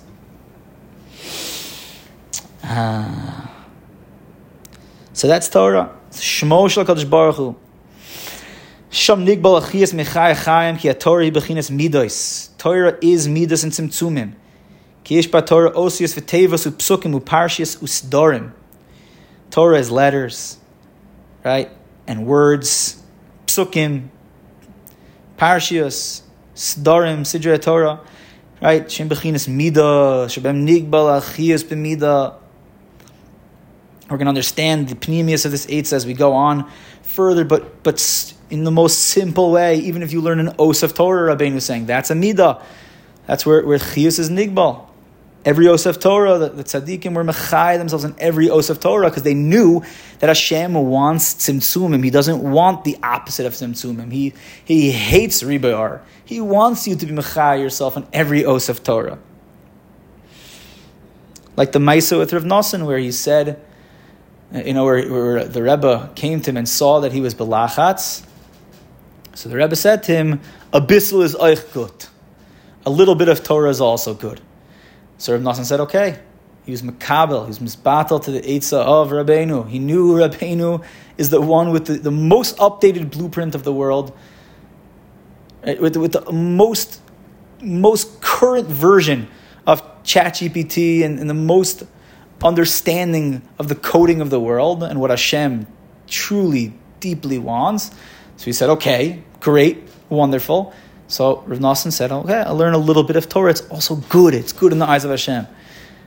[2.68, 3.52] Ah.
[5.14, 5.96] So that's Torah.
[6.12, 7.56] Shmo Shel Baruch Hu.
[8.90, 12.50] Sham nigbal achias mechai chayim ki Torah bechinas midos.
[12.58, 14.34] Torah is midos and tzimtzumim.
[15.04, 18.54] Ki yesh ba Torah osius v'tevos u'psukim u'parshias u'sdorim.
[19.52, 20.58] Torah is letters,
[21.44, 21.70] right?
[22.08, 23.04] And words,
[23.46, 24.08] psukim,
[25.38, 26.22] parshias,
[26.56, 28.00] sdorim, sidra Torah,
[28.62, 28.90] right?
[28.90, 32.38] Shem bechinas mida, shabem nigbal achias b'mida.
[34.10, 36.70] We're going to understand the pneumius of this eight as we go on
[37.02, 40.94] further, but but in the most simple way, even if you learn an os of
[40.94, 42.62] Torah, Rabbeinu is saying that's a midah.
[43.26, 44.88] That's where, where chiyus is nigbal.
[45.44, 49.10] Every os of Torah, the, the tzaddikim were mechai themselves in every os of Torah
[49.10, 49.84] because they knew
[50.20, 52.04] that Hashem wants tzimtzumim.
[52.04, 54.12] He doesn't want the opposite of tzimtzumim.
[54.12, 56.02] He, he hates ribayar.
[56.24, 59.18] He wants you to be mechai yourself in every os of Torah.
[61.56, 63.64] Like the Maisa with Rav Nosson, where he said,
[64.54, 68.26] you know, where, where the Rebbe came to him and saw that he was belachatz,
[69.36, 70.40] so the Rebbe said to him,
[70.72, 72.10] Abyssal is eich gut.
[72.86, 74.40] A little bit of Torah is also good.
[75.18, 76.20] So Rav Nosson said, okay.
[76.66, 79.70] He was makabel, he was misbatel to the Eitzah of Rabbeinu.
[79.70, 80.84] He knew Rabbeinu
[81.18, 84.18] is the one with the, the most updated blueprint of the world,
[85.66, 85.80] right?
[85.80, 87.02] with, with the most,
[87.62, 89.28] most current version
[89.68, 91.84] of ChatGPT and, and the most
[92.44, 95.68] understanding of the coding of the world and what Hashem
[96.08, 97.92] truly, deeply wants.
[98.38, 100.74] So he said, okay, great, wonderful.
[101.08, 103.52] So Rav Nosson said, okay, I'll learn a little bit of Torah.
[103.52, 104.34] It's also good.
[104.34, 105.48] It's good in the eyes of Hashem.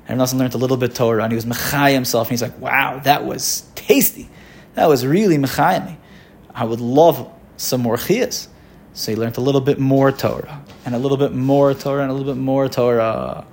[0.09, 2.43] And Rav Nosson learned a little bit Torah, and he was mechai himself, and he's
[2.43, 4.29] like, wow, that was tasty.
[4.75, 5.97] That was really mechai me.
[6.55, 8.49] I would love some more chiyas.
[8.93, 12.11] So he learned a little bit more Torah, and a little bit more Torah, and
[12.11, 13.47] a little bit more Torah.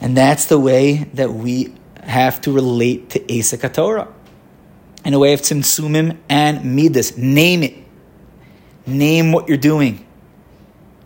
[0.00, 4.08] And that's the way that we have to relate to Esek Torah
[5.04, 7.16] in a way of tzimtzumim and midas.
[7.16, 7.76] Name it.
[8.86, 10.06] Name what you're doing.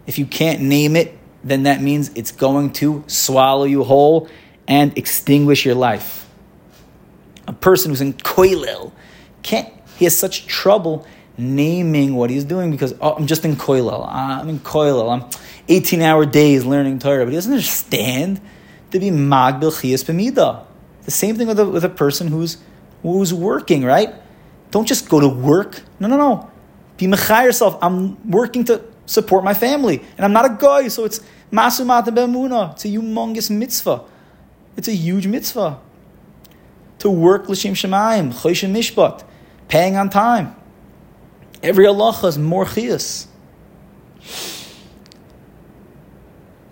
[0.07, 4.29] If you can't name it, then that means it's going to swallow you whole
[4.69, 6.29] and extinguish your life.
[7.49, 8.93] A person who's in koilel
[9.43, 9.73] can't.
[9.97, 14.05] He has such trouble naming what he's doing because oh, I'm just in koilel.
[14.07, 15.13] Ah, I'm in koilel.
[15.13, 15.31] I'm
[15.69, 18.41] 18 hour days learning Torah, but he doesn't understand
[18.93, 20.65] to be magbil chiyas b'midah.
[21.05, 22.59] The same thing with a, with a person who's
[23.03, 24.15] who's working, right?
[24.71, 25.83] Don't just go to work.
[25.99, 26.51] No, no, no.
[26.97, 27.77] Be mechai yourself.
[27.83, 30.03] I'm working to support my family.
[30.17, 31.21] And I'm not a guy, so it's
[31.53, 32.73] masumat bemuna.
[32.73, 34.05] It's a humongous mitzvah.
[34.77, 35.81] It's a huge mitzvah.
[37.01, 39.25] To work l'shem shemayim, Choshen Mishpat,
[39.69, 40.55] paying on time.
[41.63, 43.27] Every halacha is more chiyas.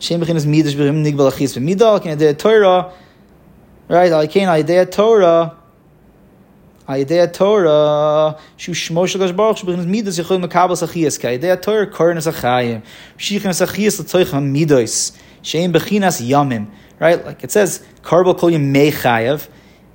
[0.00, 2.92] Shem bechinas midas b'rim nigbal achiyas b'midal, can Torah,
[3.86, 4.12] right?
[4.12, 5.58] I can't idea Torah.
[6.88, 11.62] Ayidea Torah, shu shmo shel Kadosh Baruch Hu, b'chinas midas yichol mekabel sachias, ka Ayidea
[11.62, 12.82] Torah kornas achayim,
[13.16, 16.66] shichin sachias l'toich ha-midos, shein bechinas yamim,
[16.98, 17.24] right?
[17.24, 19.48] Like it says, karbal kol yim mechayev,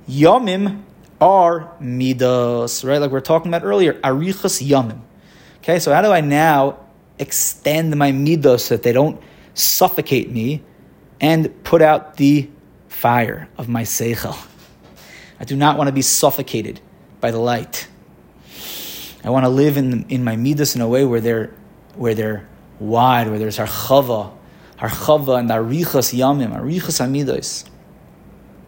[0.08, 0.80] yamim
[1.20, 2.98] are midos, right?
[2.98, 5.00] Like we are talking about earlier, arichas yamim.
[5.58, 6.78] Okay, so how do I now
[7.18, 9.20] extend my midos so that they don't
[9.56, 10.62] suffocate me
[11.20, 12.48] and put out the
[12.88, 14.36] fire of my seichel.
[15.40, 16.80] I do not want to be suffocated
[17.20, 17.88] by the light.
[19.24, 21.54] I want to live in, in my midas in a way where they're,
[21.94, 22.48] where they're
[22.78, 24.32] wide, where there's harchava,
[24.78, 27.64] harchava and arichas yamim, arichas amidas.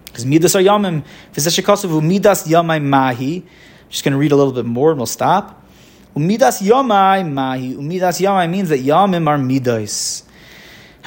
[0.07, 1.05] Because midas are yamim.
[1.33, 3.47] V'zeshikasavu midas yamai mahi.
[3.89, 5.65] Just going to read a little bit more and we'll stop.
[6.17, 7.75] Umidas yamai mahi.
[7.75, 10.25] Umidas yamai means that yamim are midas.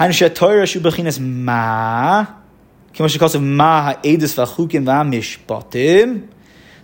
[0.00, 2.26] Hanisha Torah shu bechinas ma.
[2.92, 6.28] Kimo shekasav ma ha'edus v'achukim v'amishpatim.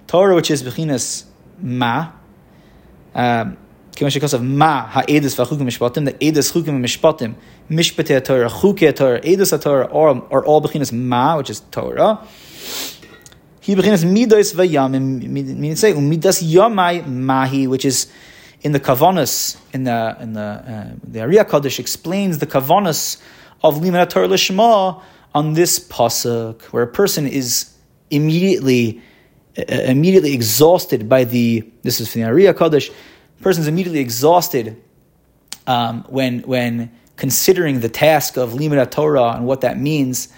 [0.07, 1.25] Torah, which is bechinas
[1.61, 2.09] ma.
[3.15, 3.57] Um,
[3.97, 7.33] כיוון שכוסף מה העדס והחוקים המשפטים, the עדס חוקים המשפטים,
[7.71, 9.85] משפטי התורה, חוקי התורה, עדס התורה,
[10.31, 12.17] are all בחינס מה, which is Torah.
[13.61, 18.07] He begins midos vayamim, meaning say umidas yamai mahi, which is
[18.62, 23.22] in the kavanas in the in the uh, the Ari HaKadosh explains the kavanas
[23.64, 25.02] of limud Torah lishma
[25.34, 27.74] on this pasuk, where a person is
[28.10, 29.02] immediately
[29.58, 32.92] uh, immediately exhausted by the this is from the Ari HaKadosh.
[33.42, 34.82] Person is immediately exhausted
[35.68, 40.30] um, when when considering the task of limud Torah and what that means,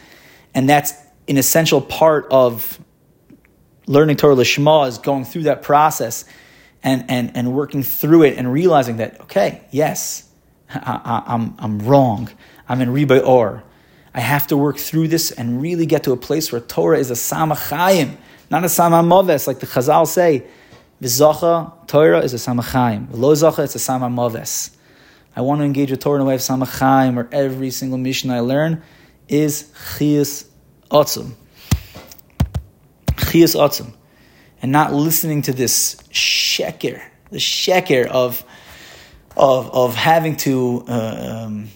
[0.53, 0.93] and that's
[1.29, 2.79] an essential part of
[3.87, 6.25] learning Torah Lishma is going through that process
[6.83, 10.29] and, and, and working through it and realizing that, okay, yes,
[10.69, 12.29] I, am I'm, I'm wrong.
[12.67, 13.63] I'm in Riba Or.
[14.13, 17.11] I have to work through this and really get to a place where Torah is
[17.11, 18.17] a samachayim,
[18.49, 20.45] not a samamoves, like the Chazal say.
[21.01, 23.07] Vizacha, Torah is a samachayim.
[23.11, 24.71] Lo zacha, it's a samamoves.
[25.35, 28.31] I want to engage with Torah in a way of samachayim, where every single mission
[28.31, 28.81] I learn
[29.27, 30.47] is chiyas
[30.89, 31.35] otzum
[33.29, 33.93] chiyas atzim,
[34.61, 37.01] and not listening to this sheker,
[37.31, 38.43] the sheker of
[39.37, 41.69] of of having to uh, um,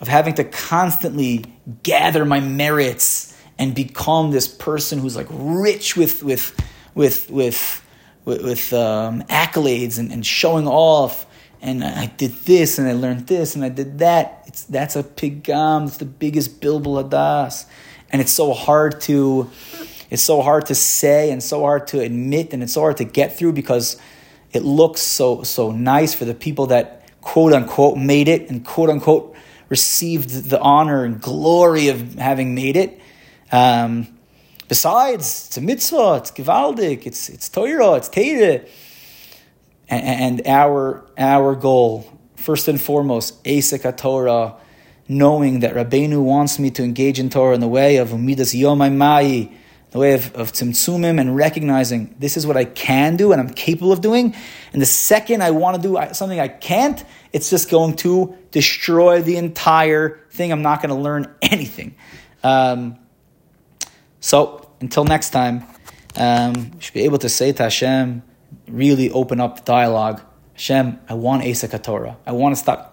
[0.00, 1.44] of having to constantly
[1.82, 6.54] gather my merits and become this person who's like rich with with
[6.94, 7.78] with with
[8.24, 11.26] with, with um, accolades and, and showing off
[11.62, 14.42] and I did this and I learned this and I did that.
[14.48, 15.86] It's that's a pigam.
[15.86, 16.98] It's the biggest bilbul
[18.10, 19.48] and it's so hard to
[20.12, 23.04] it's so hard to say and so hard to admit and it's so hard to
[23.04, 23.96] get through because
[24.52, 28.90] it looks so so nice for the people that quote unquote made it and quote
[28.90, 29.34] unquote
[29.70, 33.00] received the honor and glory of having made it.
[33.50, 34.06] Um,
[34.68, 38.68] besides, it's a mitzvah, it's gewaldig, it's it's Torah, it's Teire.
[39.88, 42.04] And, and our our goal,
[42.36, 44.56] first and foremost, Esek Torah,
[45.08, 48.94] knowing that Rabbeinu wants me to engage in Torah in the way of Umidas Yomai
[48.94, 49.48] Mai,
[49.92, 53.50] the way of, of tzimtzumim and recognizing this is what I can do and I'm
[53.50, 54.34] capable of doing.
[54.72, 59.20] And the second I want to do something I can't, it's just going to destroy
[59.20, 60.50] the entire thing.
[60.50, 61.94] I'm not going to learn anything.
[62.42, 62.98] Um,
[64.20, 65.64] so until next time,
[66.16, 68.22] um, should be able to say to Hashem,
[68.68, 70.22] really open up the dialogue.
[70.54, 72.16] Hashem, I want Asaka Torah.
[72.26, 72.88] I want to stop.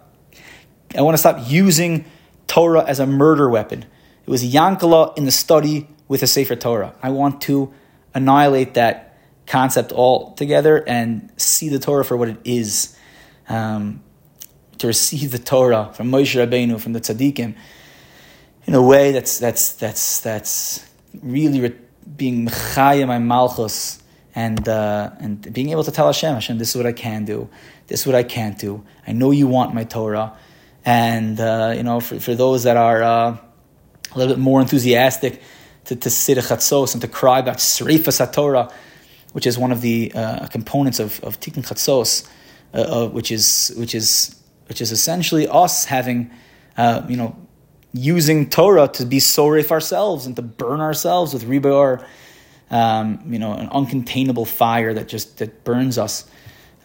[0.97, 2.05] I want to stop using
[2.47, 3.83] Torah as a murder weapon.
[4.25, 6.93] It was Yankala in the study with a Sefer Torah.
[7.01, 7.73] I want to
[8.13, 12.97] annihilate that concept altogether and see the Torah for what it is.
[13.47, 14.03] Um,
[14.79, 17.55] to receive the Torah from Moshe Rabbeinu, from the tzaddikim,
[18.65, 20.85] in a way that's that's that's that's
[21.21, 21.75] really re-
[22.17, 24.01] being mechaya my malchus
[24.35, 27.49] and uh, and being able to tell Hashem, Hashem, this is what I can do,
[27.87, 28.83] this is what I can't do.
[29.05, 30.37] I know you want my Torah,
[30.85, 33.37] and uh, you know for for those that are uh,
[34.11, 35.41] a little bit more enthusiastic
[35.89, 38.71] to, to sit a chatzos and to cry about Sreifas HaTorah,
[39.33, 42.29] which is one of the uh, components of, of Tikkun Chatzos,
[42.75, 46.29] uh, which, is, which, is, which is essentially us having,
[46.77, 47.35] uh, you know,
[47.91, 52.05] using Torah to be sorif ourselves and to burn ourselves with ribar,
[52.69, 56.29] um, you know, an uncontainable fire that just that burns us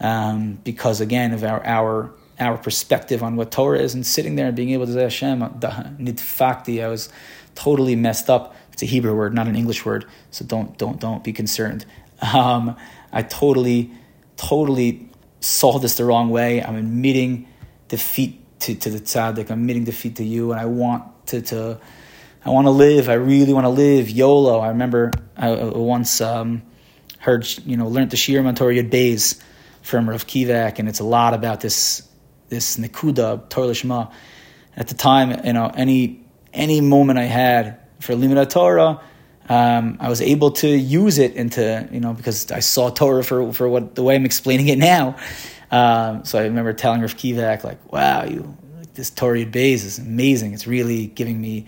[0.01, 4.47] um, because again of our our our perspective on what Torah is and sitting there
[4.47, 7.11] and being able to say Hashem nidfakti, I was
[7.55, 11.23] totally messed up it's a Hebrew word, not an English word, so don't don't don't
[11.23, 11.87] be concerned.
[12.21, 12.77] Um,
[13.13, 13.93] I totally,
[14.37, 15.09] totally
[15.39, 16.61] saw this the wrong way.
[16.61, 17.47] I'm admitting
[17.87, 19.49] defeat to, to the tzaddik.
[19.49, 21.79] I'm admitting defeat to you, and I want to, to
[22.45, 23.09] I want to live.
[23.09, 24.11] I really want to live.
[24.11, 24.59] YOLO.
[24.59, 26.63] I remember I, I once um,
[27.21, 29.41] heard, you know, learned the Shir Torah Yud
[29.83, 32.09] from Rav Kivak, and it's a lot about this
[32.49, 34.13] this Nikuda Torah Lishma.
[34.77, 39.01] At the time, you know, any any moment I had for Limud Torah,
[39.49, 43.53] um, I was able to use it into, you know, because I saw Torah for,
[43.53, 45.17] for what the way I'm explaining it now.
[45.71, 49.99] Um, so I remember telling Rav Kivak, like, wow, you, like, this Torah Beis is
[49.99, 50.55] amazing.
[50.55, 51.67] It's really giving me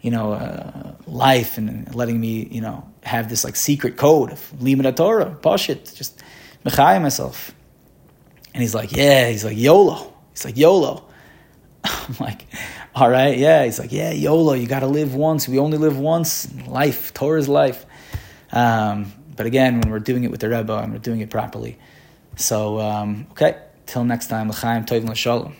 [0.00, 4.52] you know, uh, life and letting me, you know, have this like secret code of
[4.58, 6.22] limud Torah, pashit, just
[6.64, 7.54] mechayim myself.
[8.54, 10.12] And he's like, yeah, he's like YOLO.
[10.30, 11.04] He's like YOLO.
[11.84, 12.46] I'm like,
[13.00, 13.64] all right, yeah.
[13.64, 14.54] He's like, yeah, YOLO.
[14.54, 15.48] You got to live once.
[15.48, 16.52] We only live once.
[16.66, 17.86] Life, Torah is life.
[18.50, 21.78] Um, but again, when we're doing it with the Rebbe and we're doing it properly.
[22.34, 25.54] So, um, okay, till next time, l'chaim tovim l'shalom.